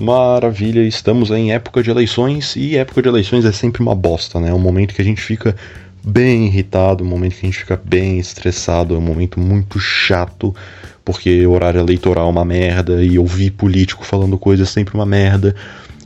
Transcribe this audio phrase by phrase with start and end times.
[0.00, 4.48] Maravilha, estamos em época de eleições e época de eleições é sempre uma bosta, né?
[4.48, 5.54] É um momento que a gente fica
[6.02, 10.56] bem irritado, um momento que a gente fica bem estressado, é um momento muito chato,
[11.04, 15.54] porque horário eleitoral é uma merda e ouvir político falando coisas é sempre uma merda.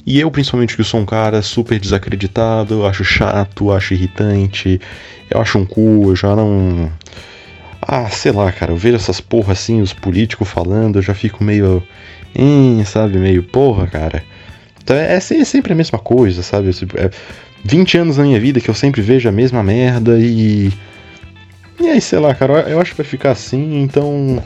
[0.05, 4.81] E eu, principalmente, que sou um cara super desacreditado, acho chato, acho irritante,
[5.31, 6.91] eu acho um cu, eu já não.
[7.81, 11.45] Ah, sei lá, cara, eu vejo essas porra assim, os políticos falando, eu já fico
[11.45, 11.81] meio
[12.39, 13.19] hum, sabe?
[13.19, 14.25] Meio, porra, cara.
[14.83, 16.71] Então é, é, sempre a mesma coisa, sabe?
[16.97, 17.11] É
[17.65, 20.71] 20 anos na minha vida que eu sempre vejo a mesma merda e.
[21.81, 24.43] E aí, sei lá, cara, eu acho que vai ficar assim, então.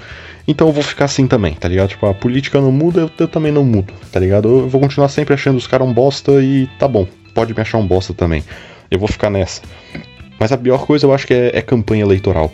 [0.46, 1.90] Então eu vou ficar assim também, tá ligado?
[1.90, 4.48] Tipo, a política não muda, eu, eu também não mudo, tá ligado?
[4.48, 7.76] Eu vou continuar sempre achando os caras um bosta e tá bom, pode me achar
[7.76, 8.42] um bosta também.
[8.90, 9.60] Eu vou ficar nessa.
[10.40, 12.50] Mas a pior coisa eu acho que é, é campanha eleitoral.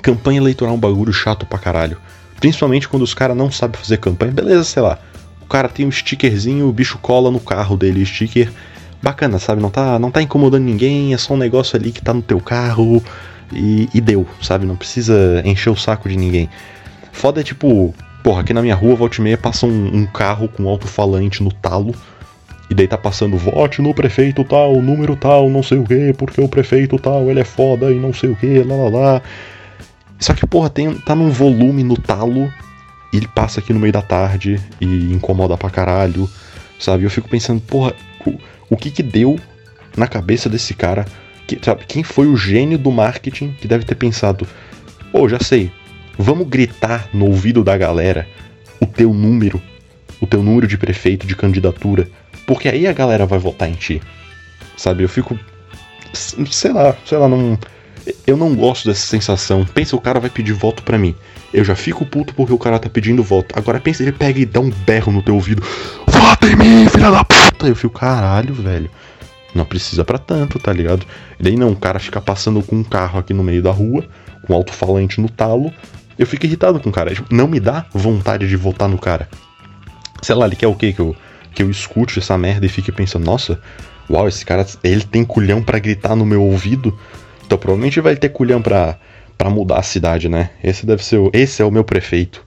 [0.00, 1.98] Campanha eleitoral é um bagulho chato pra caralho.
[2.40, 4.32] Principalmente quando os caras não sabem fazer campanha.
[4.32, 4.98] Beleza, sei lá.
[5.42, 8.50] O cara tem um stickerzinho, o bicho cola no carro dele, sticker
[9.02, 9.60] bacana, sabe?
[9.60, 12.40] Não tá, não tá incomodando ninguém, é só um negócio ali que tá no teu
[12.40, 13.02] carro
[13.52, 14.64] e, e deu, sabe?
[14.64, 16.48] Não precisa encher o saco de ninguém.
[17.12, 20.48] Foda é tipo, porra, aqui na minha rua, volta e meia, passa um, um carro
[20.48, 21.94] com alto-falante no talo.
[22.70, 26.40] E daí tá passando, vote no prefeito tal, número tal, não sei o que, porque
[26.40, 29.22] o prefeito tal, ele é foda e não sei o que, lá lá lá.
[30.24, 32.50] Só que, porra, tem, tá num volume no talo
[33.12, 36.26] e ele passa aqui no meio da tarde e incomoda pra caralho,
[36.80, 37.04] sabe?
[37.04, 37.94] Eu fico pensando, porra,
[38.24, 38.38] o,
[38.70, 39.38] o que que deu
[39.94, 41.04] na cabeça desse cara?
[41.46, 44.48] Que, sabe, quem foi o gênio do marketing que deve ter pensado,
[45.12, 45.70] pô, oh, já sei,
[46.16, 48.26] vamos gritar no ouvido da galera
[48.80, 49.60] o teu número,
[50.22, 52.08] o teu número de prefeito, de candidatura,
[52.46, 54.00] porque aí a galera vai votar em ti.
[54.74, 55.38] Sabe, eu fico.
[56.14, 57.58] Sei lá, sei lá, não.
[58.26, 59.64] Eu não gosto dessa sensação.
[59.64, 61.14] Pensa, o cara vai pedir voto para mim.
[61.52, 63.56] Eu já fico puto porque o cara tá pedindo voto.
[63.58, 65.62] Agora pensa, ele pega e dá um berro no teu ouvido.
[66.06, 67.66] Vota em mim, filha da puta!
[67.66, 68.90] Eu fico, caralho, velho.
[69.54, 71.06] Não precisa para tanto, tá ligado?
[71.38, 74.04] E daí não, o cara fica passando com um carro aqui no meio da rua,
[74.46, 75.72] com alto-falante no talo.
[76.18, 77.14] Eu fico irritado com o cara.
[77.14, 79.28] Tipo, não me dá vontade de votar no cara.
[80.20, 80.92] Sei lá, ele quer o quê?
[80.92, 81.14] Que eu,
[81.54, 83.60] que eu escute essa merda e fique pensando, nossa,
[84.10, 86.98] uau, esse cara, ele tem culhão para gritar no meu ouvido
[87.44, 88.98] então provavelmente vai ter culhão pra,
[89.36, 90.50] pra mudar a cidade, né?
[90.62, 92.44] Esse deve ser o, esse é o meu prefeito.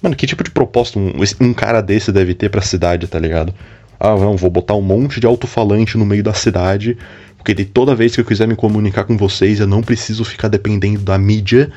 [0.00, 3.54] Mano, que tipo de proposta um, um cara desse deve ter pra cidade, tá ligado?
[4.00, 6.96] Ah, não, vou botar um monte de alto-falante no meio da cidade,
[7.36, 10.48] porque de toda vez que eu quiser me comunicar com vocês, eu não preciso ficar
[10.48, 11.70] dependendo da mídia,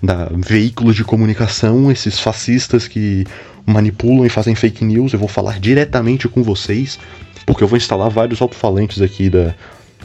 [0.00, 3.26] da veículos de comunicação, esses fascistas que
[3.66, 6.98] manipulam e fazem fake news, eu vou falar diretamente com vocês,
[7.46, 9.54] porque eu vou instalar vários alto-falantes aqui da,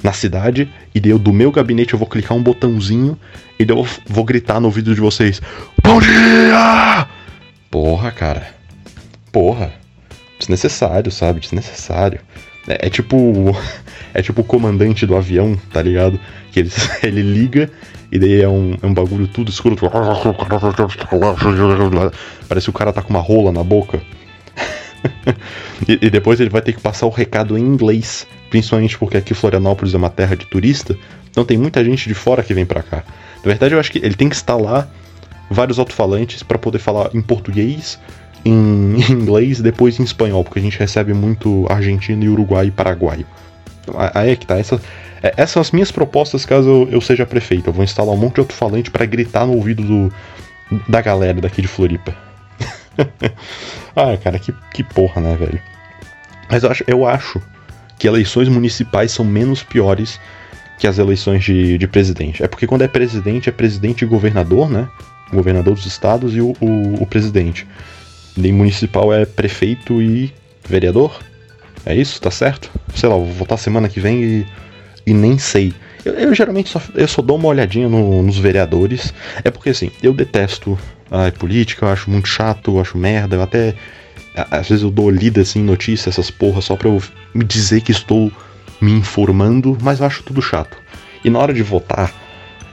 [0.04, 3.18] na cidade, e daí eu, do meu gabinete eu vou clicar um botãozinho
[3.60, 5.42] e eu vou gritar no ouvido de vocês:
[5.84, 7.08] Bom dia!
[7.70, 8.48] Porra, cara.
[9.32, 9.74] Porra.
[10.40, 11.40] Desnecessário, sabe?
[11.40, 12.20] Desnecessário.
[12.68, 13.18] É, é tipo.
[14.14, 16.20] É tipo o comandante do avião, tá ligado?
[16.52, 16.72] Que ele,
[17.04, 17.70] ele liga
[18.12, 19.76] e daí é um, é um bagulho tudo escuro.
[22.48, 24.02] Parece que o cara tá com uma rola na boca.
[25.88, 29.34] e, e, depois ele vai ter que passar o recado em inglês, principalmente porque aqui
[29.34, 30.98] Florianópolis é uma terra de turista,
[31.30, 33.04] então tem muita gente de fora que vem para cá.
[33.38, 34.90] Na verdade, eu acho que ele tem que instalar
[35.50, 38.00] vários alto-falantes para poder falar em português,
[38.46, 42.72] em inglês e depois em espanhol, porque a gente recebe muito argentino e uruguai e
[42.72, 43.26] paraguaio.
[43.82, 44.58] Então, aí é que tá.
[44.58, 44.82] Essa,
[45.22, 47.70] é, essas são as minhas propostas caso eu, eu seja prefeito.
[47.70, 50.14] Eu vou instalar um monte de alto-falante para gritar no ouvido do,
[50.88, 52.27] da galera daqui de Floripa.
[53.96, 55.62] ah, cara, que, que porra, né, velho?
[56.50, 57.42] Mas eu acho, eu acho
[57.98, 60.20] que eleições municipais são menos piores
[60.78, 62.44] que as eleições de, de presidente.
[62.44, 64.88] É porque quando é presidente, é presidente e governador, né?
[65.32, 67.68] governador dos estados e o, o, o presidente.
[68.36, 70.34] Nem municipal é prefeito e
[70.68, 71.20] vereador?
[71.86, 72.22] É isso?
[72.22, 72.70] Tá certo?
[72.96, 74.48] Sei lá, vou votar semana que vem e,
[75.06, 75.74] e nem sei.
[76.06, 79.14] Eu, eu, geralmente só, eu só dou uma olhadinha no, nos vereadores.
[79.44, 80.78] É porque assim, eu detesto
[81.12, 83.76] a política, eu acho muito chato, eu acho merda, eu até.
[84.52, 87.02] Às vezes eu dou lida assim, notícia, essas porras, só pra eu
[87.34, 88.32] me dizer que estou
[88.80, 90.78] me informando, mas eu acho tudo chato.
[91.24, 92.14] E na hora de votar,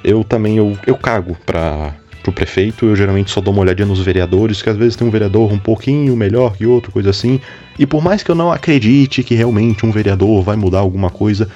[0.03, 4.01] eu também eu, eu cago pra, pro prefeito, eu geralmente só dou uma olhadinha nos
[4.01, 7.41] vereadores, que às vezes tem um vereador um pouquinho melhor que outro, coisa assim.
[7.79, 11.49] E por mais que eu não acredite que realmente um vereador vai mudar alguma coisa,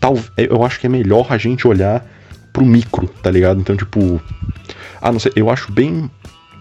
[0.00, 2.04] tal, eu acho que é melhor a gente olhar
[2.52, 3.60] pro micro, tá ligado?
[3.60, 4.20] Então, tipo,
[5.06, 6.10] ah, não sei, eu acho bem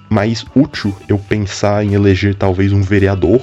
[0.08, 3.42] mais útil eu pensar em eleger talvez um vereador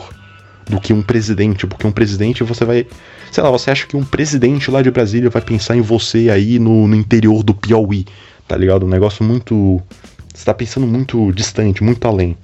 [0.69, 2.87] do que um presidente, porque um presidente você vai.
[3.33, 6.57] Sei lá, você acha que um presidente lá de Brasília vai pensar em você aí
[6.61, 8.07] no, no interior do Piauí,
[8.47, 8.87] tá ligado?
[8.87, 9.83] Um negócio muito.
[10.33, 12.37] Você tá pensando muito distante, muito além.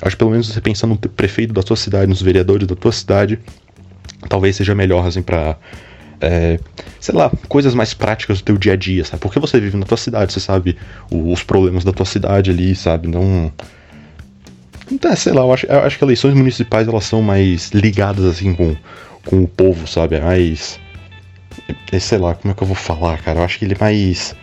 [0.00, 2.92] Acho que pelo menos você pensando no prefeito da tua cidade, nos vereadores da tua
[2.92, 3.40] cidade,
[4.28, 5.58] talvez seja melhor, assim, pra.
[6.20, 6.58] É,
[6.98, 9.20] sei lá, coisas mais práticas do teu dia a dia, sabe?
[9.20, 10.76] Porque você vive na tua cidade, você sabe
[11.10, 13.08] os problemas da tua cidade ali, sabe?
[13.08, 13.52] Não.
[14.90, 18.54] Então, sei lá, eu acho, eu acho que eleições municipais elas são mais ligadas assim
[18.54, 18.76] com,
[19.24, 20.16] com o povo, sabe?
[20.16, 20.80] É mais.
[21.92, 23.40] É, sei lá, como é que eu vou falar, cara?
[23.40, 24.34] Eu acho que ele é mais.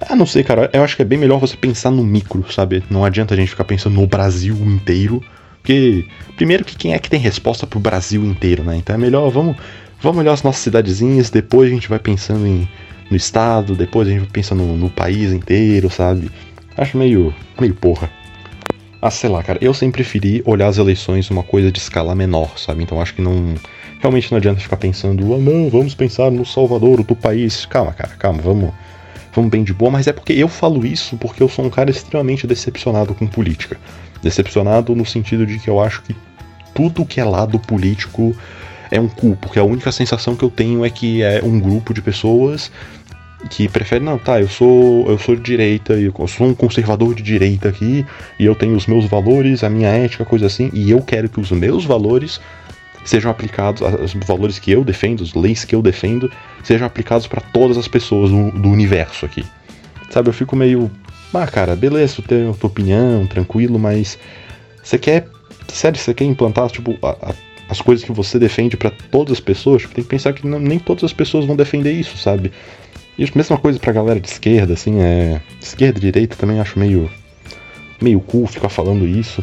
[0.00, 0.70] Ah, não sei, cara.
[0.72, 2.82] Eu acho que é bem melhor você pensar no micro, sabe?
[2.88, 5.22] Não adianta a gente ficar pensando no Brasil inteiro.
[5.56, 8.76] Porque, primeiro, que quem é que tem resposta pro Brasil inteiro, né?
[8.76, 9.56] Então é melhor, vamos,
[10.00, 12.68] vamos olhar as nossas cidadezinhas, depois a gente vai pensando em,
[13.10, 16.30] no estado, depois a gente vai pensando no, no país inteiro, sabe?
[16.76, 18.10] Acho meio, meio porra.
[19.00, 19.58] Ah, sei lá, cara.
[19.62, 22.82] Eu sempre preferi olhar as eleições uma coisa de escala menor, sabe?
[22.82, 23.54] Então acho que não.
[24.00, 27.64] Realmente não adianta ficar pensando, ah, não, vamos pensar no Salvador, do país.
[27.66, 28.72] Calma, cara, calma, vamos
[29.36, 31.90] vamos bem de boa, mas é porque eu falo isso porque eu sou um cara
[31.90, 33.78] extremamente decepcionado com política.
[34.22, 36.16] Decepcionado no sentido de que eu acho que
[36.74, 38.34] tudo que é lado político
[38.90, 41.92] é um cu, porque a única sensação que eu tenho é que é um grupo
[41.92, 42.70] de pessoas
[43.50, 47.22] que prefere não, tá, eu sou eu sou de direita, eu sou um conservador de
[47.22, 48.04] direita aqui,
[48.38, 51.40] e eu tenho os meus valores, a minha ética, coisa assim, e eu quero que
[51.40, 52.40] os meus valores
[53.06, 56.30] sejam aplicados, os valores que eu defendo, as leis que eu defendo,
[56.62, 59.44] sejam aplicados para todas as pessoas do, do, universo aqui.
[60.10, 60.90] Sabe, eu fico meio.
[61.32, 64.18] Ah, cara, beleza, tu tem a tua opinião, tranquilo, mas.
[64.82, 65.28] Você quer.
[65.68, 67.34] Sério, você quer implantar, tipo, a, a,
[67.68, 69.82] as coisas que você defende para todas as pessoas?
[69.84, 72.52] Tem que pensar que não, nem todas as pessoas vão defender isso, sabe?
[73.18, 75.40] E a mesma coisa pra galera de esquerda, assim, é.
[75.60, 77.10] Esquerda e direita também acho meio.
[78.00, 79.42] meio cool ficar falando isso.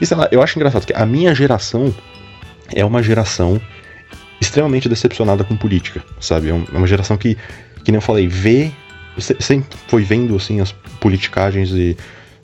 [0.00, 1.94] E sei lá, eu acho engraçado que a minha geração
[2.74, 3.60] é uma geração
[4.40, 6.50] extremamente decepcionada com política, sabe?
[6.50, 7.36] É, é uma geração que,
[7.84, 8.70] que nem eu falei, vê.
[9.18, 11.96] Sempre foi vendo, assim, as politicagens e,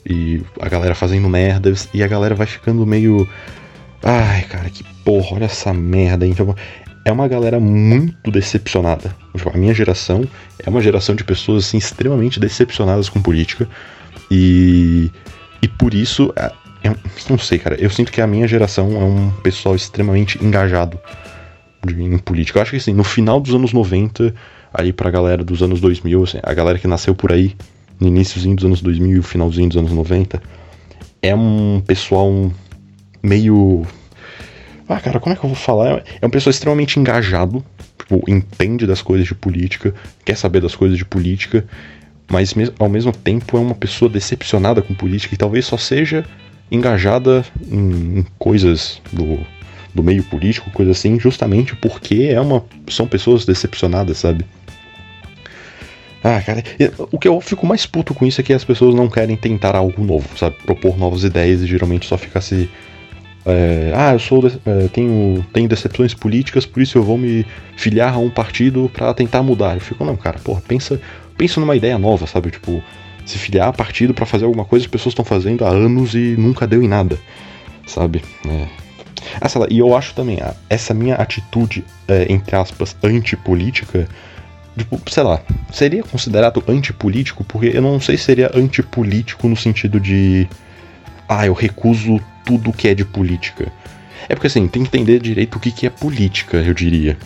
[0.03, 3.27] e a galera fazendo merdas, e a galera vai ficando meio.
[4.03, 6.27] Ai, cara, que porra, olha essa merda.
[6.27, 6.55] Então,
[7.05, 9.15] é uma galera muito decepcionada.
[9.35, 10.27] Tipo, a minha geração
[10.59, 13.67] é uma geração de pessoas assim, extremamente decepcionadas com política.
[14.29, 15.09] E,
[15.61, 16.51] e por isso é,
[16.83, 16.95] eu
[17.29, 17.75] não sei, cara.
[17.79, 20.99] Eu sinto que a minha geração é um pessoal extremamente engajado
[21.87, 22.59] em política.
[22.59, 24.33] Eu acho que assim, no final dos anos 90,
[24.73, 27.55] aí pra galera dos anos 2000, assim, a galera que nasceu por aí,
[27.99, 30.41] no iníciozinho dos anos 2000 e finalzinho dos anos 90,
[31.21, 32.51] é um pessoal
[33.23, 33.87] meio.
[34.87, 36.03] Ah, cara, como é que eu vou falar?
[36.21, 37.63] É um pessoal extremamente engajado,
[37.97, 39.93] tipo, entende das coisas de política,
[40.25, 41.65] quer saber das coisas de política,
[42.29, 46.25] mas ao mesmo tempo é uma pessoa decepcionada com política e talvez só seja
[46.69, 49.39] engajada em, em coisas do,
[49.93, 54.45] do meio político, coisa assim, justamente porque é uma, são pessoas decepcionadas, sabe?
[56.23, 56.63] Ah, cara,
[57.11, 59.75] o que eu fico mais puto com isso é que as pessoas não querem tentar
[59.75, 60.55] algo novo, sabe?
[60.65, 62.69] Propor novas ideias e geralmente só fica se.
[63.45, 67.45] É, ah, eu sou é, tenho, tenho decepções políticas, por isso eu vou me
[67.75, 69.75] filiar a um partido para tentar mudar.
[69.75, 70.99] Eu fico, não, cara, porra, pensa,
[71.37, 72.51] pensa numa ideia nova, sabe?
[72.51, 72.81] Tipo,
[73.25, 76.13] se filiar a partido para fazer alguma coisa que as pessoas estão fazendo há anos
[76.13, 77.17] e nunca deu em nada,
[77.85, 78.21] sabe?
[78.47, 78.67] É.
[79.41, 84.07] Ah, lá, e eu acho também, essa minha atitude, é, entre aspas, antipolítica,
[84.77, 85.41] tipo, sei lá,
[85.71, 90.47] seria considerado antipolítico, porque eu não sei se seria antipolítico no sentido de.
[91.27, 93.71] Ah, eu recuso tudo que é de política.
[94.29, 97.17] É porque assim, tem que entender direito o que, que é política, eu diria.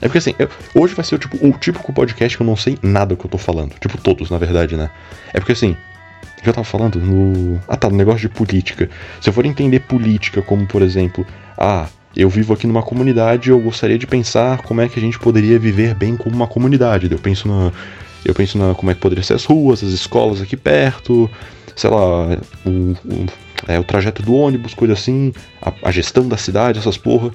[0.00, 2.56] É porque assim, eu, hoje vai ser o, tipo, o típico podcast que eu não
[2.56, 3.74] sei nada que eu tô falando.
[3.80, 4.90] Tipo, todos, na verdade, né?
[5.32, 5.76] É porque assim,
[6.44, 7.60] eu tava falando no.
[7.68, 8.88] Ah tá, no negócio de política.
[9.20, 13.52] Se eu for entender política como, por exemplo, ah, eu vivo aqui numa comunidade e
[13.52, 17.10] eu gostaria de pensar como é que a gente poderia viver bem como uma comunidade.
[17.10, 17.72] Eu penso na.
[18.24, 21.30] Eu penso na como é que poderiam ser as ruas, as escolas aqui perto,
[21.76, 23.26] sei lá, o, o,
[23.66, 27.30] é, o trajeto do ônibus, coisa assim, a, a gestão da cidade, essas porra.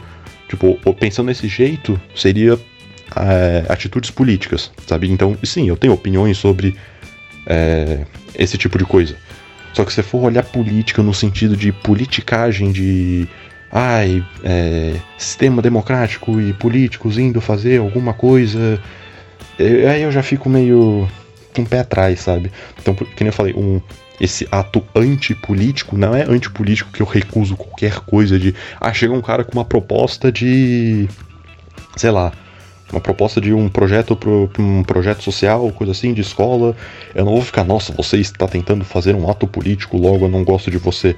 [0.48, 2.60] Tipo, pensando desse jeito, seria
[3.16, 5.10] é, atitudes políticas, sabe?
[5.10, 6.76] Então, sim, eu tenho opiniões sobre
[7.48, 9.16] é, esse tipo de coisa.
[9.74, 13.28] Só que se for olhar política no sentido de politicagem, de.
[13.72, 18.80] Ai, é, sistema democrático e políticos indo fazer alguma coisa.
[19.60, 21.10] Aí eu já fico meio
[21.56, 22.52] com um pé atrás, sabe?
[22.80, 23.82] Então, nem eu falei, um,
[24.20, 28.56] esse ato antipolítico não é antipolítico que eu recuso qualquer coisa de.
[28.80, 31.08] Ah, chega um cara com uma proposta de.
[31.96, 32.32] sei lá.
[32.92, 36.76] Uma proposta de um projeto pro, um projeto social, coisa assim, de escola.
[37.16, 40.44] Eu não vou ficar, nossa, você está tentando fazer um ato político, logo eu não
[40.44, 41.16] gosto de você.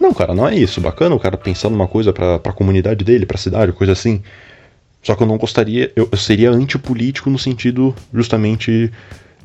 [0.00, 0.80] Não, cara, não é isso.
[0.80, 4.22] Bacana o cara pensando uma coisa pra, pra comunidade dele, pra cidade, coisa assim.
[5.02, 8.90] Só que eu não gostaria, eu, eu seria antipolítico no sentido justamente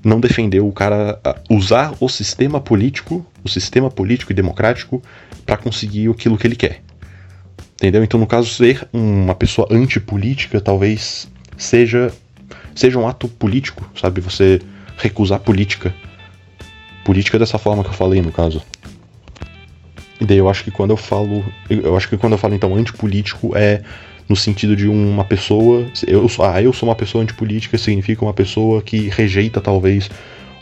[0.05, 1.19] não defender o cara
[1.50, 5.01] usar o sistema político, o sistema político e democrático
[5.43, 6.81] para conseguir aquilo que ele quer.
[7.74, 8.03] Entendeu?
[8.03, 12.13] Então, no caso, ser uma pessoa antipolítica talvez seja
[12.75, 14.21] seja um ato político, sabe?
[14.21, 14.62] Você
[14.97, 15.93] recusar política.
[17.03, 18.62] Política dessa forma que eu falei, no caso.
[20.21, 21.43] E daí eu acho que quando eu falo.
[21.67, 23.81] Eu acho que quando eu falo então antipolítico é
[24.27, 25.86] no sentido de uma pessoa.
[26.08, 30.10] Eu, ah, eu sou uma pessoa antipolítica significa uma pessoa que rejeita talvez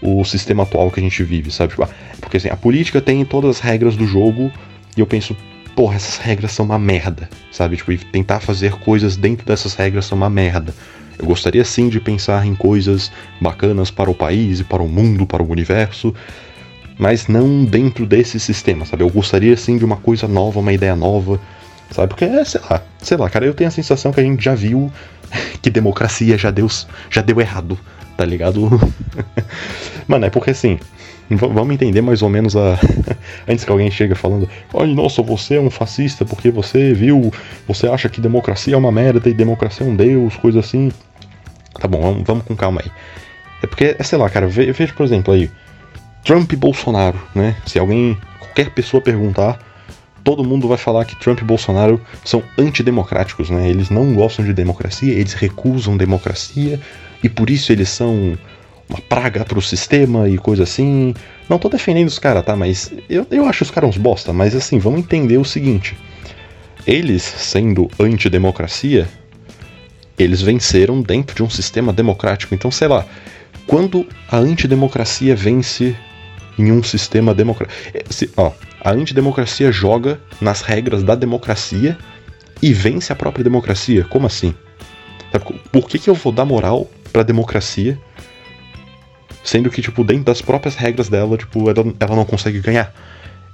[0.01, 1.71] o sistema atual que a gente vive, sabe?
[1.71, 1.89] Tipo, ah,
[2.19, 4.51] porque assim, a política tem todas as regras do jogo
[4.97, 5.35] e eu penso,
[5.75, 7.77] porra, essas regras são uma merda, sabe?
[7.77, 10.73] Tipo, e tentar fazer coisas dentro dessas regras são uma merda.
[11.17, 15.43] Eu gostaria sim de pensar em coisas bacanas para o país para o mundo, para
[15.43, 16.13] o universo,
[16.97, 19.03] mas não dentro desse sistema, sabe?
[19.03, 21.39] Eu gostaria sim de uma coisa nova, uma ideia nova,
[21.93, 22.07] sabe?
[22.09, 24.55] Porque, é, sei lá, sei lá, cara, eu tenho a sensação que a gente já
[24.55, 24.91] viu
[25.61, 26.67] que democracia já deu,
[27.09, 27.79] já deu errado,
[28.17, 28.69] tá ligado?
[30.07, 30.79] Mano, é porque assim,
[31.29, 32.77] vamos entender mais ou menos a.
[33.47, 37.31] Antes que alguém chegue falando, ai nossa, você é um fascista porque você viu,
[37.67, 40.91] você acha que democracia é uma merda e democracia é um deus, coisa assim.
[41.79, 42.91] Tá bom, vamos, vamos com calma aí.
[43.61, 45.49] É porque, é, sei lá, cara, veja por exemplo aí,
[46.23, 47.55] Trump e Bolsonaro, né?
[47.65, 49.57] Se alguém, qualquer pessoa perguntar,
[50.23, 53.69] todo mundo vai falar que Trump e Bolsonaro são antidemocráticos, né?
[53.69, 56.79] Eles não gostam de democracia, eles recusam democracia
[57.21, 58.37] e por isso eles são
[58.89, 61.13] uma praga pro sistema e coisa assim.
[61.49, 62.55] Não tô defendendo os caras, tá?
[62.55, 64.31] Mas eu, eu acho os caras uns bosta.
[64.31, 65.97] Mas assim, vamos entender o seguinte:
[66.85, 69.07] eles, sendo antidemocracia,
[70.17, 72.53] eles venceram dentro de um sistema democrático.
[72.53, 73.05] Então, sei lá,
[73.67, 75.95] quando a antidemocracia vence
[76.57, 77.73] em um sistema democrático.
[78.37, 78.51] Ó,
[78.83, 81.97] a antidemocracia joga nas regras da democracia
[82.61, 84.03] e vence a própria democracia.
[84.05, 84.53] Como assim?
[85.71, 87.99] Por que, que eu vou dar moral pra democracia
[89.43, 92.93] Sendo que, tipo, dentro das próprias regras dela, tipo, ela, ela não consegue ganhar.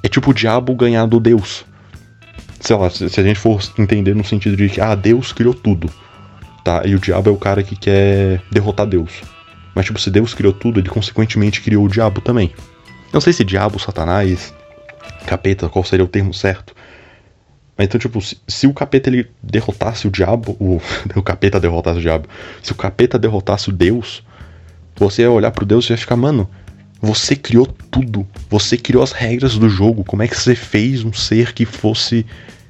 [0.03, 1.65] É tipo o diabo ganhar do Deus.
[2.59, 5.53] Sei lá, se, se a gente for entender no sentido de que, ah, Deus criou
[5.53, 5.89] tudo.
[6.63, 6.83] Tá?
[6.85, 9.23] E o diabo é o cara que quer derrotar Deus.
[9.73, 12.53] Mas, tipo, se Deus criou tudo, ele consequentemente criou o diabo também.
[13.11, 14.53] Não sei se diabo, satanás,
[15.25, 16.75] capeta, qual seria o termo certo.
[17.77, 20.81] Então, tipo, se, se, o capeta ele derrotasse o diabo, o,
[21.15, 22.27] o capeta derrotasse o diabo,
[22.61, 24.23] se o capeta derrotasse o Deus,
[24.95, 26.49] você ia olhar pro Deus e ia ficar, mano,
[27.01, 28.27] você criou tudo.
[28.49, 30.03] Você criou as regras do jogo.
[30.03, 32.25] Como é que você fez um ser que fosse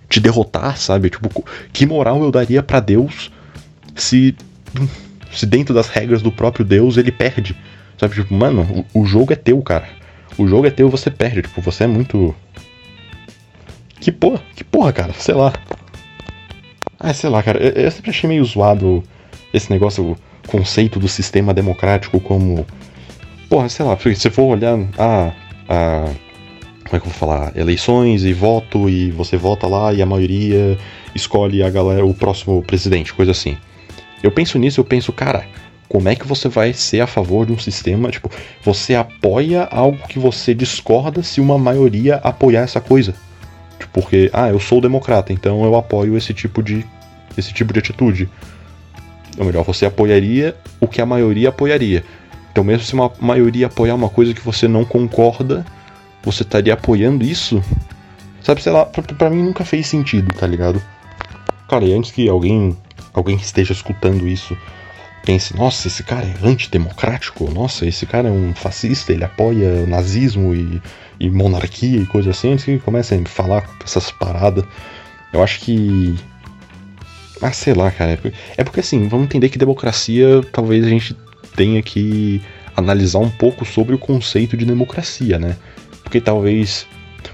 [0.07, 1.09] te derrotar, sabe?
[1.09, 3.31] Tipo, que moral eu daria para Deus
[3.95, 4.35] se
[5.31, 7.55] se dentro das regras do próprio Deus ele perde?
[7.97, 8.15] Sabe?
[8.15, 9.87] Tipo, mano, o, o jogo é teu, cara.
[10.39, 11.43] O jogo é teu, você perde.
[11.43, 12.33] Tipo, você é muito
[13.99, 15.53] que porra, que porra, cara, sei lá.
[16.99, 19.03] Ah, sei lá, cara, eu, eu sempre achei meio zoado
[19.53, 20.15] esse negócio
[20.47, 22.65] conceito do sistema democrático como.
[23.49, 25.33] Porra, sei lá, se for olhar a,
[25.67, 26.05] a.
[26.85, 27.55] Como é que eu vou falar?
[27.55, 30.77] Eleições e voto, e você vota lá e a maioria
[31.13, 33.57] escolhe a galera, o próximo presidente, coisa assim.
[34.23, 35.45] Eu penso nisso, eu penso, cara,
[35.89, 38.11] como é que você vai ser a favor de um sistema?
[38.11, 38.31] Tipo,
[38.63, 43.13] você apoia algo que você discorda se uma maioria apoiar essa coisa.
[43.79, 46.85] Tipo, porque, ah, eu sou democrata, então eu apoio esse tipo de,
[47.35, 48.29] esse tipo de atitude
[49.39, 52.03] ou melhor, você apoiaria o que a maioria apoiaria.
[52.51, 55.65] Então, mesmo se uma maioria apoiar uma coisa que você não concorda,
[56.21, 57.63] você estaria apoiando isso?
[58.43, 60.81] Sabe, sei lá, pra, pra mim nunca fez sentido, tá ligado?
[61.69, 62.75] Cara, e antes que alguém,
[63.13, 64.57] alguém esteja escutando isso
[65.25, 70.53] pense, nossa, esse cara é antidemocrático, nossa, esse cara é um fascista, ele apoia nazismo
[70.53, 70.81] e,
[71.19, 74.63] e monarquia e coisa assim, antes que comecem a falar essas paradas,
[75.31, 76.15] eu acho que
[77.41, 78.19] ah, sei lá, cara.
[78.57, 81.15] É porque assim, vamos entender que democracia talvez a gente
[81.55, 82.41] tenha que
[82.75, 85.55] analisar um pouco sobre o conceito de democracia, né?
[86.03, 86.85] Porque talvez.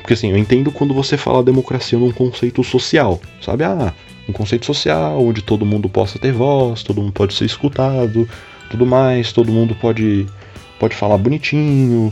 [0.01, 3.63] Porque assim, eu entendo quando você fala democracia num conceito social, sabe?
[3.63, 3.93] Ah,
[4.27, 8.27] um conceito social onde todo mundo possa ter voz, todo mundo pode ser escutado,
[8.69, 10.25] tudo mais, todo mundo pode,
[10.79, 12.11] pode falar bonitinho,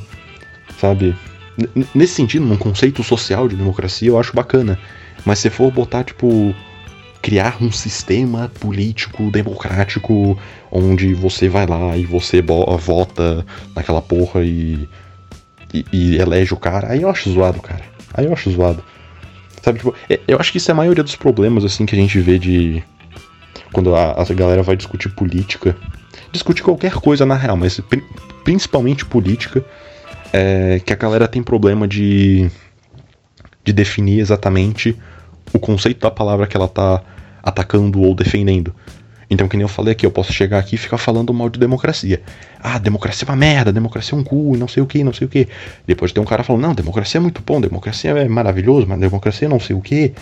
[0.80, 1.16] sabe?
[1.76, 4.80] N nesse sentido, num conceito social de democracia, eu acho bacana.
[5.26, 6.54] Mas se for botar, tipo,
[7.22, 10.38] criar um sistema político democrático
[10.70, 14.90] onde você vai lá e você vota naquela porra e,
[15.74, 16.92] e, e, elege o cara.
[16.92, 17.84] Aí eu acho zoado, cara.
[18.14, 18.84] Aí eu acho zoado.
[19.64, 21.98] Sabe, tipo, é, eu acho que isso é a maioria dos problemas, assim, que a
[21.98, 22.84] gente vê de.
[23.72, 25.76] Quando a, a galera vai discutir política.
[26.34, 27.80] Discutir qualquer coisa na real, mas
[28.44, 29.64] principalmente política.
[30.34, 32.52] É, que a galera tem problema de.
[33.64, 35.00] de definir exatamente
[35.54, 37.02] o conceito da palavra que ela tá
[37.42, 38.76] atacando ou defendendo.
[39.34, 41.60] Então, que nem eu falei aqui, eu posso chegar aqui e ficar falando mal de
[41.60, 42.22] democracia.
[42.60, 45.26] Ah, democracia é uma merda, democracia é um cu, não sei o que, não sei
[45.26, 45.48] o que.
[45.88, 49.48] Depois tem um cara falando, não, democracia é muito bom, democracia é maravilhoso, mas democracia
[49.48, 50.14] é não sei o que.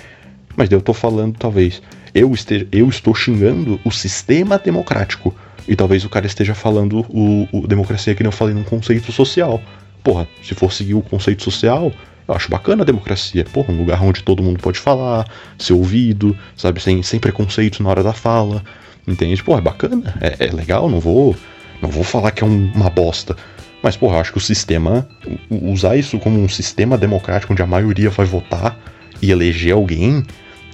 [0.56, 1.82] Mas daí eu tô falando, talvez,
[2.16, 5.36] eu, esteja, eu estou xingando o sistema democrático.
[5.68, 9.12] E talvez o cara esteja falando o, o democracia que nem eu falei num conceito
[9.12, 9.62] social.
[10.02, 11.92] Porra, se for seguir o conceito social,
[12.28, 13.44] eu acho bacana a democracia.
[13.44, 15.28] Porra, um lugar onde todo mundo pode falar,
[15.60, 18.64] ser ouvido, sabe, sem, sem preconceito na hora da fala.
[19.08, 19.44] Entende?
[19.44, 21.36] Pô, é bacana, é, é legal, não vou.
[21.82, 23.36] Não vou falar que é um, uma bosta.
[23.82, 25.08] Mas, porra, eu acho que o sistema.
[25.50, 28.78] Usar isso como um sistema democrático onde a maioria vai votar
[29.22, 30.24] e eleger alguém.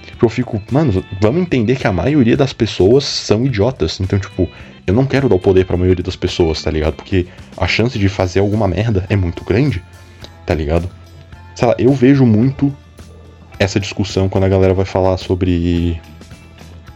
[0.04, 3.98] Tipo, eu fico, mano, vamos entender que a maioria das pessoas são idiotas.
[4.00, 4.48] Então, tipo,
[4.86, 6.94] eu não quero dar o poder para a maioria das pessoas, tá ligado?
[6.94, 9.82] Porque a chance de fazer alguma merda é muito grande,
[10.44, 10.90] tá ligado?
[11.54, 12.74] Sei lá, eu vejo muito
[13.58, 16.00] essa discussão quando a galera vai falar sobre.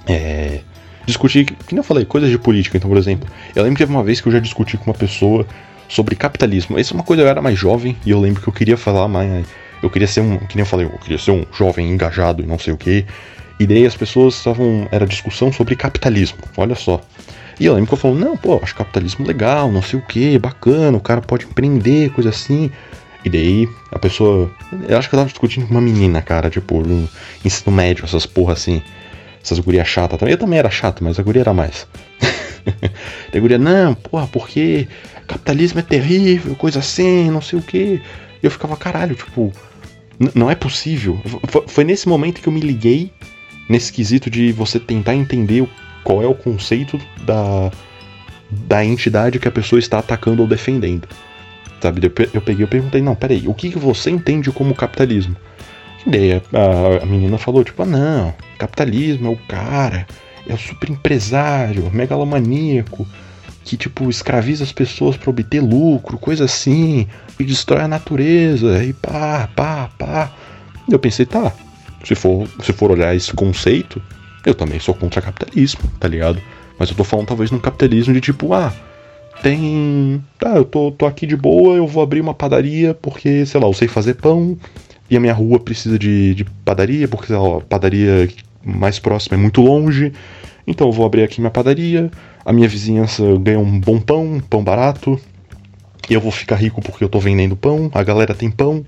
[0.06, 0.60] É,
[1.06, 2.76] discutir, que nem eu falei, coisas de política.
[2.76, 4.94] Então, por exemplo, eu lembro que teve uma vez que eu já discuti com uma
[4.94, 5.46] pessoa
[5.88, 6.78] sobre capitalismo.
[6.78, 9.08] Essa é uma coisa eu era mais jovem e eu lembro que eu queria falar
[9.08, 9.46] mais.
[9.82, 10.38] Eu queria ser um.
[10.38, 13.04] Que nem eu falei, eu queria ser um jovem engajado e não sei o que.
[13.60, 14.88] E daí as pessoas estavam.
[14.90, 16.38] Era discussão sobre capitalismo.
[16.56, 17.00] Olha só.
[17.60, 20.38] E eu lembro que eu falo, não, pô, acho capitalismo legal, não sei o que,
[20.38, 22.70] bacana, o cara pode empreender, coisa assim.
[23.24, 24.50] E daí a pessoa.
[24.88, 27.08] Eu acho que eu tava discutindo com uma menina, cara, tipo, no
[27.44, 28.82] ensino médio, essas porra assim
[29.42, 30.32] essas gurias chatas também.
[30.32, 31.86] Eu também era chato, mas a guria era mais.
[33.34, 34.86] a guria, não, porra, porque
[35.26, 38.00] capitalismo é terrível, coisa assim, não sei o que.
[38.42, 39.52] Eu ficava, caralho, tipo,
[40.34, 41.20] não é possível.
[41.66, 43.12] Foi nesse momento que eu me liguei
[43.68, 45.66] nesse quesito de você tentar entender
[46.04, 47.70] qual é o conceito da,
[48.50, 51.08] da entidade que a pessoa está atacando ou defendendo.
[51.80, 52.00] Sabe?
[52.32, 55.36] Eu peguei e perguntei, não, peraí, o que, que você entende como capitalismo?
[56.06, 56.42] Ideia.
[56.52, 60.06] A, a menina falou, tipo, ah, não, capitalismo é o cara,
[60.46, 63.06] é o super empresário, megalomaníaco,
[63.64, 67.06] que, tipo, escraviza as pessoas para obter lucro, coisa assim,
[67.38, 70.32] e destrói a natureza, e pá, pá, pá.
[70.90, 71.52] Eu pensei, tá,
[72.04, 74.02] se for, se for olhar esse conceito,
[74.44, 76.40] eu também sou contra capitalismo, tá ligado?
[76.78, 78.72] Mas eu tô falando talvez num capitalismo de tipo, ah,
[79.42, 80.22] tem.
[80.38, 83.66] Tá, eu tô, tô aqui de boa, eu vou abrir uma padaria porque, sei lá,
[83.66, 84.56] eu sei fazer pão,
[85.12, 88.30] e a minha rua precisa de, de padaria, porque a padaria
[88.64, 90.10] mais próxima é muito longe.
[90.66, 92.10] Então eu vou abrir aqui minha padaria,
[92.42, 95.20] a minha vizinhança ganha um bom pão, pão barato,
[96.08, 98.86] e eu vou ficar rico porque eu tô vendendo pão, a galera tem pão.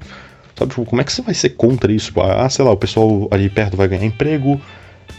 [0.57, 2.11] Sabe, tipo, como é que você vai ser contra isso?
[2.19, 4.59] Ah, sei lá, o pessoal ali perto vai ganhar emprego.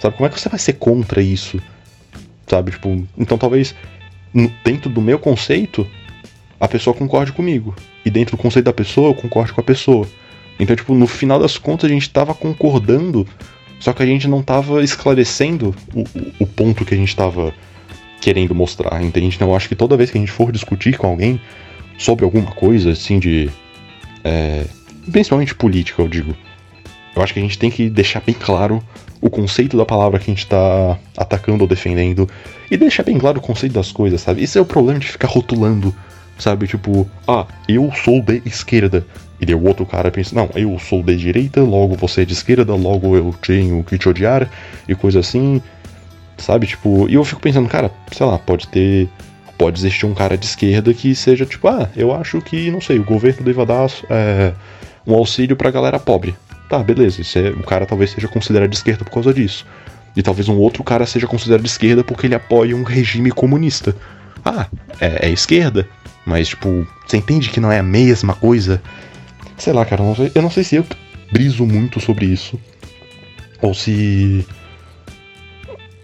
[0.01, 1.61] Sabe, como é que você vai ser contra isso?
[2.47, 3.75] Sabe, tipo, então talvez
[4.63, 5.85] dentro do meu conceito
[6.59, 7.75] a pessoa concorde comigo.
[8.03, 10.07] E dentro do conceito da pessoa eu concorde com a pessoa.
[10.59, 13.27] Então, tipo, no final das contas a gente tava concordando,
[13.79, 16.03] só que a gente não tava esclarecendo o,
[16.39, 17.53] o ponto que a gente tava
[18.21, 19.35] querendo mostrar, entende?
[19.35, 21.39] Então eu acho que toda vez que a gente for discutir com alguém
[21.97, 23.49] sobre alguma coisa, assim, de.
[24.23, 24.65] É,
[25.11, 26.35] principalmente política, eu digo.
[27.15, 28.83] Eu acho que a gente tem que deixar bem claro
[29.21, 32.29] o conceito da palavra que a gente tá atacando ou defendendo.
[32.69, 34.43] E deixar bem claro o conceito das coisas, sabe?
[34.43, 35.95] Esse é o problema de ficar rotulando,
[36.37, 36.67] sabe?
[36.67, 39.05] Tipo, ah, eu sou de esquerda.
[39.39, 42.33] E daí o outro cara pensa, não, eu sou de direita, logo você é de
[42.33, 44.49] esquerda, logo eu tenho que te odiar,
[44.87, 45.61] e coisa assim,
[46.37, 46.67] sabe?
[46.67, 49.09] Tipo, e eu fico pensando, cara, sei lá, pode ter.
[49.57, 52.99] Pode existir um cara de esquerda que seja tipo, ah, eu acho que, não sei,
[52.99, 54.51] o governo deva dar é,
[55.07, 56.35] um auxílio pra galera pobre.
[56.67, 59.65] Tá, beleza, é, o cara talvez seja considerado de esquerda por causa disso.
[60.13, 63.95] E talvez um outro cara seja considerado de esquerda porque ele apoia um regime comunista.
[64.43, 64.67] Ah,
[64.99, 65.87] é, é esquerda,
[66.25, 68.81] mas tipo, você entende que não é a mesma coisa?
[69.57, 70.85] Sei lá, cara, eu não sei, eu não sei se eu
[71.31, 72.59] briso muito sobre isso.
[73.61, 74.45] Ou se.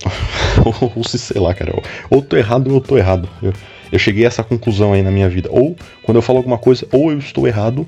[0.96, 1.74] ou se, sei lá, cara.
[2.10, 3.30] Ou tô errado ou eu tô errado.
[3.42, 3.54] Eu,
[3.92, 5.50] eu cheguei a essa conclusão aí na minha vida.
[5.52, 7.88] Ou, quando eu falo alguma coisa, ou eu estou errado.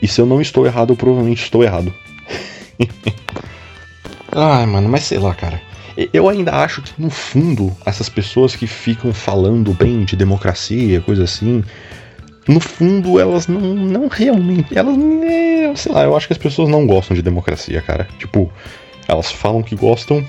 [0.00, 1.92] E se eu não estou errado, eu provavelmente estou errado.
[4.30, 5.60] Ai, mano, mas sei lá, cara.
[6.12, 11.24] Eu ainda acho que, no fundo, essas pessoas que ficam falando bem de democracia, coisa
[11.24, 11.64] assim,
[12.48, 14.76] no fundo, elas não, não realmente.
[14.76, 14.96] Elas.
[15.78, 18.08] Sei lá, eu acho que as pessoas não gostam de democracia, cara.
[18.18, 18.50] Tipo,
[19.06, 20.24] elas falam que gostam,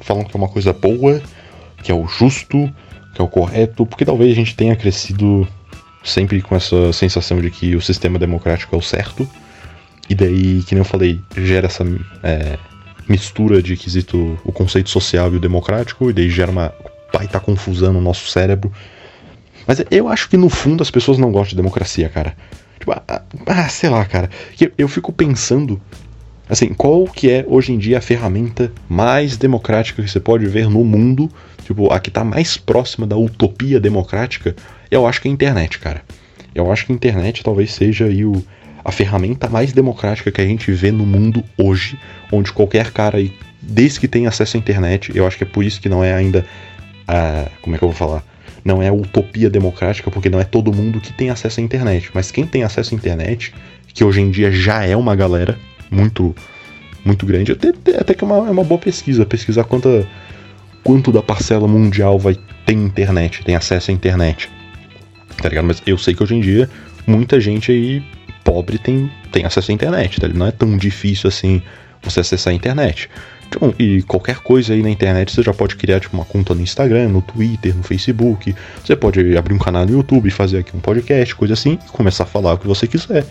[0.00, 1.22] falam que é uma coisa boa,
[1.82, 2.72] que é o justo,
[3.14, 5.46] que é o correto, porque talvez a gente tenha crescido
[6.02, 9.28] sempre com essa sensação de que o sistema democrático é o certo.
[10.08, 11.84] E daí, que nem eu falei, gera essa
[12.22, 12.56] é,
[13.06, 16.72] mistura de quesito o conceito social e o democrático, e daí gera uma
[17.12, 18.72] baita confusão no nosso cérebro
[19.68, 22.34] mas eu acho que no fundo as pessoas não gostam de democracia, cara.
[22.78, 24.30] Tipo, ah, ah sei lá, cara.
[24.78, 25.78] Eu, fico pensando
[26.48, 30.66] Assim, qual que é hoje em dia a ferramenta mais democrática que você pode ver
[30.70, 31.30] no mundo?
[31.66, 34.56] Tipo, a que tá mais próxima da utopia democrática,
[34.90, 36.02] eu acho que é a internet, cara.
[36.54, 38.42] Eu acho que a internet talvez seja aí o,
[38.82, 41.98] a ferramenta mais democrática que a gente vê no mundo hoje,
[42.32, 45.62] onde qualquer cara aí, desde que tem acesso à internet, eu acho que é por
[45.62, 46.46] isso que não é ainda
[47.06, 48.24] a, como é que eu vou falar?
[48.64, 52.30] Não é utopia democrática, porque não é todo mundo que tem acesso à internet, mas
[52.30, 53.54] quem tem acesso à internet,
[53.94, 55.58] que hoje em dia já é uma galera
[55.90, 56.34] muito
[57.04, 57.68] muito grande, até,
[57.98, 62.74] até que é uma, é uma boa pesquisa, pesquisar quanto da parcela mundial vai ter
[62.74, 64.50] internet, tem acesso à internet.
[65.40, 65.66] Tá ligado?
[65.66, 66.68] Mas eu sei que hoje em dia
[67.06, 68.02] muita gente aí
[68.44, 70.28] pobre tem, tem acesso à internet, tá?
[70.28, 71.62] Não é tão difícil assim
[72.02, 73.08] você acessar a internet.
[73.48, 76.60] Então, e qualquer coisa aí na internet você já pode criar tipo, uma conta no
[76.60, 78.54] Instagram, no Twitter, no Facebook.
[78.84, 82.24] Você pode abrir um canal no YouTube, fazer aqui um podcast, coisa assim, e começar
[82.24, 83.24] a falar o que você quiser.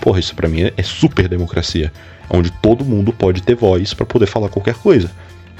[0.00, 1.90] Porra, isso pra mim é super democracia.
[2.28, 5.10] Onde todo mundo pode ter voz para poder falar qualquer coisa.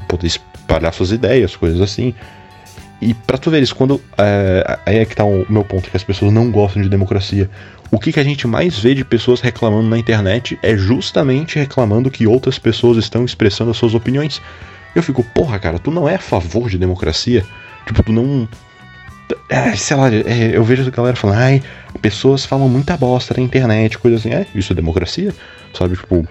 [0.07, 2.15] Poder espalhar suas ideias, coisas assim.
[3.03, 4.01] E pra tu ver isso, quando.
[4.17, 7.51] É, aí é que tá o meu ponto, que as pessoas não gostam de democracia.
[7.91, 12.11] O que, que a gente mais vê de pessoas reclamando na internet é justamente reclamando
[12.11, 14.41] que outras pessoas estão expressando as suas opiniões.
[14.95, 17.45] Eu fico, porra, cara, tu não é a favor de democracia?
[17.85, 18.49] Tipo, tu não.
[19.49, 21.63] É, sei lá, é, eu vejo a galera falando, ai,
[22.01, 24.31] pessoas falam muita bosta na internet, coisa assim.
[24.31, 25.35] É, isso é democracia?
[25.75, 26.25] Sabe, tipo,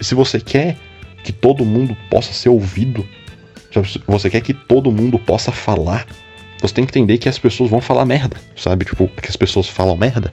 [0.00, 0.76] se você quer
[1.22, 3.06] que todo mundo possa ser ouvido,
[4.06, 6.06] você quer que todo mundo possa falar,
[6.60, 8.84] você tem que entender que as pessoas vão falar merda, sabe?
[8.84, 10.32] Tipo, que as pessoas falam merda.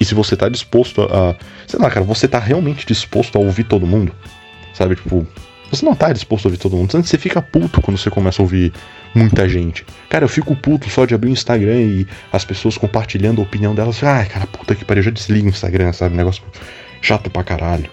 [0.00, 1.34] E se você tá disposto a.
[1.66, 4.12] Sei lá, cara, você tá realmente disposto a ouvir todo mundo,
[4.74, 4.94] sabe?
[4.94, 5.26] Tipo,
[5.70, 6.96] você não tá disposto a ouvir todo mundo.
[6.96, 8.72] Antes você fica puto quando você começa a ouvir
[9.14, 9.84] muita gente.
[10.08, 13.74] Cara, eu fico puto só de abrir o Instagram e as pessoas compartilhando a opinião
[13.74, 14.02] delas.
[14.02, 16.14] Ai, cara, puta que pariu, já desliga o Instagram, sabe?
[16.14, 16.42] Negócio
[17.00, 17.90] chato pra caralho.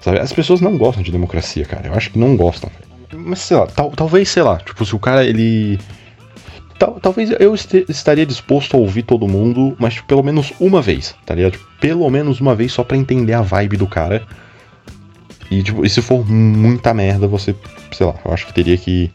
[0.00, 0.18] Sabe?
[0.18, 1.88] As pessoas não gostam de democracia, cara.
[1.88, 2.70] Eu acho que não gostam.
[3.12, 5.78] Mas sei lá, tal, talvez, sei lá, tipo, se o cara ele.
[6.78, 11.14] Tal, talvez eu estaria disposto a ouvir todo mundo, mas tipo, pelo menos uma vez,
[11.26, 11.52] tá ligado?
[11.52, 14.26] Tipo, pelo menos uma vez só pra entender a vibe do cara.
[15.50, 17.54] E, tipo, e se for muita merda, você,
[17.92, 19.10] sei lá, eu acho que teria que,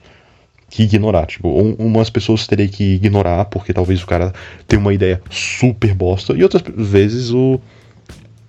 [0.70, 1.26] que ignorar.
[1.26, 4.34] Tipo, umas pessoas teria que ignorar, porque talvez o cara
[4.68, 7.60] tenha uma ideia super bosta, e outras vezes o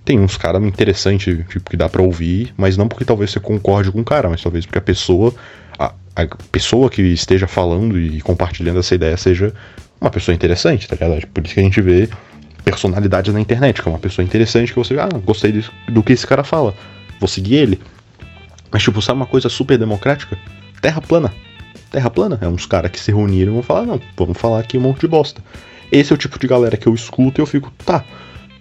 [0.07, 3.91] tem uns caras interessantes, tipo, que dá pra ouvir, mas não porque talvez você concorde
[3.91, 5.35] com o cara, mas talvez porque a pessoa,
[5.77, 9.53] a, a pessoa que esteja falando e compartilhando essa ideia seja
[10.01, 11.27] uma pessoa interessante, tá ligado?
[11.27, 12.09] Por isso que a gente vê
[12.65, 16.27] personalidades na internet, que é uma pessoa interessante que você, ah, gostei do que esse
[16.27, 16.73] cara fala,
[17.19, 17.81] vou seguir ele.
[18.71, 20.39] Mas, tipo, sabe uma coisa super democrática?
[20.81, 21.35] Terra plana.
[21.91, 24.79] Terra plana é uns caras que se reuniram e vão falar, não, vamos falar aqui
[24.79, 25.43] um monte de bosta.
[25.91, 28.05] Esse é o tipo de galera que eu escuto e eu fico, tá,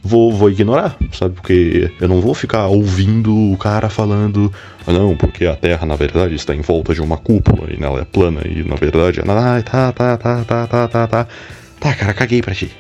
[0.06, 1.34] vou, vou ignorar, sabe?
[1.34, 4.54] Porque eu não vou ficar ouvindo o cara falando,
[4.86, 8.06] não, porque a Terra na verdade está em volta de uma cúpula e ela é
[8.06, 9.24] plana e na verdade é.
[9.28, 11.28] Ah, tá, tá, tá, tá, tá, tá, tá.
[11.80, 12.72] Tá, cara, caguei pra ti.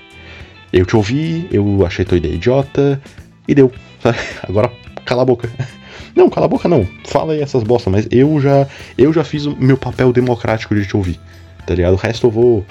[0.72, 3.02] Eu te ouvi, eu achei tua ideia idiota
[3.48, 4.20] e deu, sabe?
[4.48, 4.72] Agora
[5.04, 5.50] cala a boca.
[6.16, 6.88] Não, cala a boca não.
[7.04, 8.66] Fala aí essas bostas, mas eu já
[8.98, 11.20] eu já fiz o meu papel democrático de te ouvir.
[11.68, 11.92] Tá ligado?
[11.92, 12.60] O resto eu vou.
[12.60, 12.66] O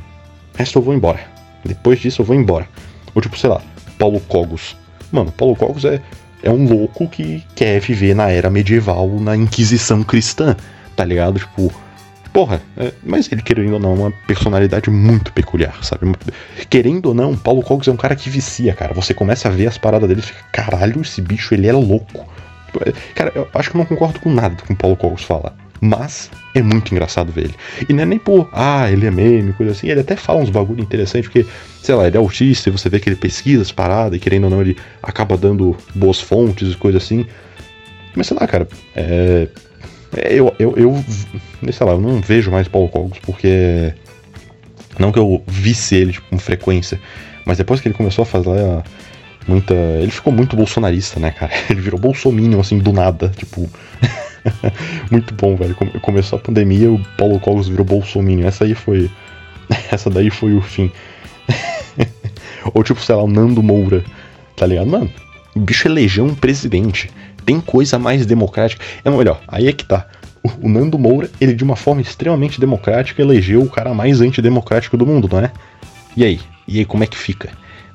[0.57, 1.21] resto eu vou embora.
[1.63, 2.67] Depois disso eu vou embora.
[3.15, 3.61] Ou tipo, sei lá,
[4.05, 4.77] Paulo Cogos.
[5.11, 5.99] Mano, Paulo Cogos é,
[6.43, 10.55] é um louco que quer viver na era medieval, na Inquisição cristã,
[10.95, 11.39] tá ligado?
[11.39, 11.73] Tipo,
[12.31, 16.13] porra, é, mas ele querendo ou não, é uma personalidade muito peculiar, sabe?
[16.69, 18.93] Querendo ou não, Paulo Cogos é um cara que vicia, cara.
[18.93, 22.29] Você começa a ver as paradas dele e fica, caralho, esse bicho ele é louco.
[23.15, 25.57] Cara, eu acho que eu não concordo com nada que o Paulo Cogos fala.
[25.81, 27.55] Mas é muito engraçado ver ele.
[27.89, 29.89] E não é nem por, ah, ele é meme, coisa assim.
[29.89, 31.47] Ele até fala uns bagulho interessante, porque,
[31.83, 34.45] sei lá, ele é autista e você vê que ele pesquisa as paradas, e querendo
[34.45, 37.27] ou não, ele acaba dando boas fontes e coisa assim.
[38.15, 39.49] Mas sei lá, cara, é.
[40.17, 41.05] é eu, eu, eu,
[41.73, 43.93] sei lá, eu não vejo mais Paulo Cogos porque.
[44.97, 47.01] Não que eu visse ele tipo, com frequência,
[47.45, 48.51] mas depois que ele começou a fazer
[49.47, 49.75] muita.
[49.75, 51.53] Ele ficou muito bolsonarista, né, cara?
[51.71, 53.69] Ele virou bolsominion, assim, do nada, tipo.
[55.11, 55.75] Muito bom, velho.
[56.03, 58.47] Começou a pandemia, o Paulo Cogos virou bolsominion.
[58.47, 59.11] Essa aí foi.
[59.91, 60.93] Essa daí foi o fim.
[62.75, 64.05] Ou tipo, sei lá, o Nando Moura.
[64.57, 64.87] Tá ligado?
[64.87, 65.11] Mano,
[65.55, 67.11] o bicho elegeu um presidente.
[67.45, 68.85] Tem coisa mais democrática.
[69.05, 70.07] É melhor, aí é que tá.
[70.43, 74.97] O, o Nando Moura, ele de uma forma extremamente democrática elegeu o cara mais antidemocrático
[74.97, 75.51] do mundo, não é?
[76.17, 76.41] E aí?
[76.67, 77.51] E aí, como é que fica?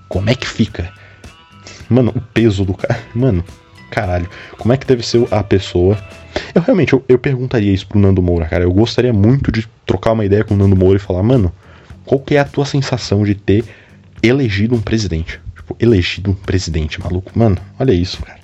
[0.07, 0.91] Como é que fica?
[1.89, 2.99] Mano, o peso do cara.
[3.13, 3.43] Mano,
[3.89, 5.97] caralho, como é que deve ser a pessoa.
[6.53, 8.63] Eu realmente, eu, eu perguntaria isso pro Nando Moura, cara.
[8.63, 11.51] Eu gostaria muito de trocar uma ideia com o Nando Moura e falar, mano,
[12.05, 13.65] qual que é a tua sensação de ter
[14.21, 15.39] elegido um presidente?
[15.55, 17.31] Tipo, elegido um presidente, maluco.
[17.37, 18.39] Mano, olha isso, cara.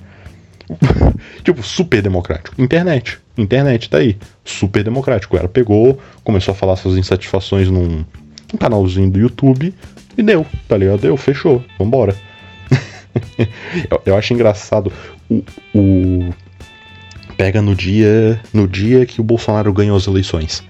[1.43, 2.59] tipo, super democrático.
[2.61, 3.19] Internet.
[3.37, 4.17] Internet tá aí.
[4.43, 5.37] Super democrático.
[5.37, 8.03] Ela pegou, começou a falar suas insatisfações num,
[8.51, 9.73] num canalzinho do YouTube
[10.17, 11.01] e deu, tá ligado?
[11.01, 11.63] Deu, fechou.
[11.77, 12.15] Vambora.
[13.89, 14.91] eu, eu acho engraçado
[15.29, 16.33] o, o.
[17.37, 18.39] Pega no dia.
[18.53, 20.63] No dia que o Bolsonaro ganhou as eleições.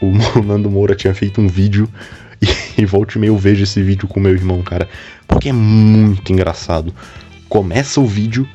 [0.00, 1.88] O Nando Moura tinha feito um vídeo
[2.42, 4.88] e, e volte meio vejo esse vídeo com meu irmão, cara.
[5.26, 6.94] Porque é muito engraçado.
[7.48, 8.48] Começa o vídeo,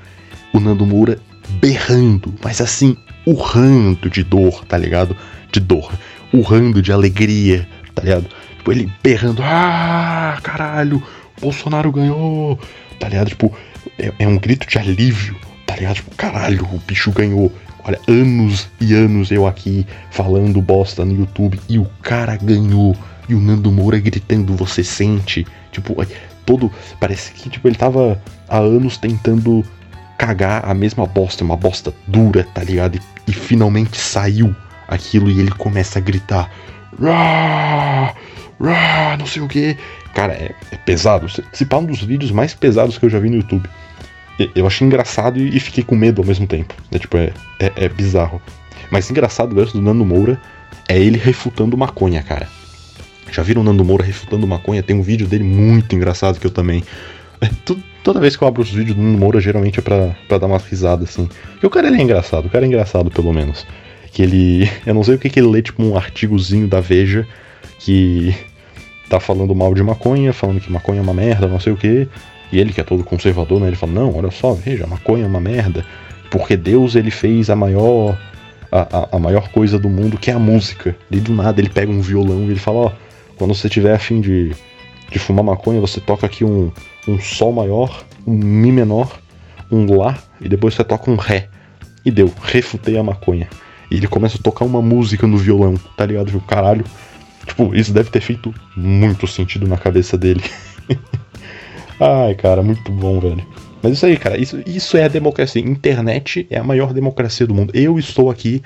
[0.53, 1.19] o Nando Moura
[1.61, 5.15] berrando, mas assim, urrando de dor, tá ligado?
[5.51, 5.91] De dor.
[6.33, 8.27] Urrando de alegria, tá ligado?
[8.57, 11.01] Tipo, ele berrando, ah, caralho,
[11.39, 12.59] Bolsonaro ganhou,
[12.99, 13.29] tá ligado?
[13.29, 13.51] Tipo,
[13.97, 15.95] é, é um grito de alívio, tá ligado?
[15.95, 17.51] Tipo, caralho, o bicho ganhou.
[17.83, 22.95] Olha, anos e anos eu aqui falando bosta no YouTube e o cara ganhou.
[23.29, 25.45] E o Nando Moura gritando, você sente?
[25.71, 25.95] Tipo,
[26.45, 26.71] todo.
[26.99, 29.63] Parece que tipo, ele tava há anos tentando
[30.17, 32.95] cagar a mesma bosta, uma bosta dura, tá ligado?
[32.95, 34.55] E, e finalmente saiu
[34.87, 36.49] aquilo e ele começa a gritar.
[36.99, 38.15] Rah!
[38.59, 39.17] Rah!
[39.17, 39.77] Não sei o que.
[40.17, 41.27] Cara, é, é pesado.
[41.53, 43.69] Se pá um dos vídeos mais pesados que eu já vi no YouTube.
[44.55, 46.73] Eu achei engraçado e, fiquei com medo ao mesmo tempo.
[46.91, 48.41] É tipo, é, é, é bizarro.
[48.89, 50.41] Mas engraçado verso do Nando Moura
[50.89, 52.49] é ele refutando maconha, cara.
[53.31, 54.81] Já viram o Nando Moura refutando maconha?
[54.81, 56.83] Tem um vídeo dele muito engraçado que eu também.
[57.39, 57.49] É,
[58.03, 60.47] toda vez que eu abro os vídeos do Nando Moura, geralmente é pra, pra dar
[60.47, 61.29] uma risada, assim.
[61.51, 63.67] Porque o cara ele é engraçado, o cara é engraçado, pelo menos.
[64.11, 64.67] Que ele.
[64.83, 67.27] Eu não sei o que, que ele lê, tipo, um artigozinho da Veja
[67.77, 68.35] que
[69.09, 72.07] tá falando mal de maconha, falando que maconha é uma merda, não sei o que.
[72.51, 73.67] E ele, que é todo conservador, né?
[73.67, 75.85] Ele fala: Não, olha só, veja, maconha é uma merda.
[76.29, 78.17] Porque Deus ele fez a maior.
[78.69, 80.93] A, a, a maior coisa do mundo, que é a música.
[81.09, 82.91] E do nada ele pega um violão e ele fala: Ó,
[83.37, 84.53] quando você tiver afim de,
[85.09, 86.71] de fumar maconha, você toca aqui um,
[87.07, 89.19] um Sol maior, um Mi menor,
[89.71, 91.47] um Lá, e depois você toca um Ré.
[92.03, 93.49] E deu, refutei a maconha.
[93.89, 96.39] E ele começa a tocar uma música no violão, tá ligado?
[96.41, 96.85] Caralho.
[97.47, 100.43] Tipo, isso deve ter feito muito sentido na cabeça dele.
[101.99, 103.45] Ai, cara, muito bom, velho.
[103.81, 105.61] Mas isso aí, cara, isso, isso é a democracia.
[105.61, 107.71] Internet é a maior democracia do mundo.
[107.73, 108.61] Eu estou aqui.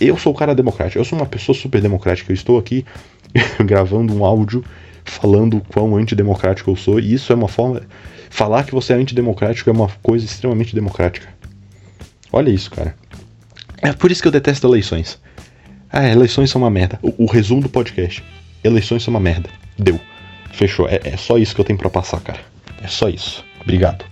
[0.00, 0.98] Eu sou o cara democrático.
[0.98, 2.32] Eu sou uma pessoa super democrática.
[2.32, 2.84] Eu estou aqui
[3.64, 4.64] gravando um áudio
[5.04, 7.82] falando quão antidemocrático eu sou, e isso é uma forma.
[8.30, 11.28] Falar que você é antidemocrático é uma coisa extremamente democrática.
[12.32, 12.96] Olha isso, cara.
[13.82, 15.20] É por isso que eu detesto eleições.
[15.96, 16.98] Ah, eleições são uma merda.
[17.00, 18.24] O, o resumo do podcast:
[18.64, 19.48] eleições são uma merda.
[19.78, 20.00] Deu.
[20.52, 20.88] Fechou.
[20.88, 22.40] É, é só isso que eu tenho para passar, cara.
[22.82, 23.44] É só isso.
[23.60, 24.04] Obrigado.